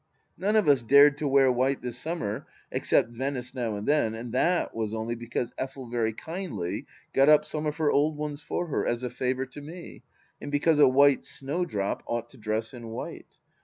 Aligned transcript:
None 0.35 0.55
of 0.55 0.67
us 0.67 0.81
dared 0.81 1.19
to 1.19 1.27
wear 1.27 1.51
white 1.51 1.83
this 1.83 1.95
summer, 1.95 2.47
except 2.71 3.11
Venice 3.11 3.53
now 3.53 3.75
and 3.75 3.87
then, 3.87 4.15
and 4.15 4.31
that 4.33 4.73
was 4.73 4.95
only 4.95 5.13
because 5.13 5.51
Effel 5.59 5.91
very 5.91 6.11
kindly 6.11 6.87
got 7.13 7.29
up 7.29 7.45
some 7.45 7.67
of 7.67 7.77
her 7.77 7.91
old 7.91 8.17
ones 8.17 8.41
for 8.41 8.65
her, 8.65 8.83
as 8.83 9.03
a 9.03 9.11
favour 9.11 9.45
to 9.45 9.61
me, 9.61 10.01
and 10.41 10.51
because 10.51 10.79
a 10.79 10.87
White 10.87 11.23
Snowdrop 11.23 12.01
ought 12.07 12.31
to 12.31 12.37
dress 12.39 12.73
in 12.73 12.87
white. 12.87 13.37